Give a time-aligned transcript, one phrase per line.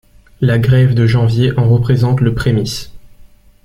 [0.39, 2.91] La grève de janvier en représente le prémisse.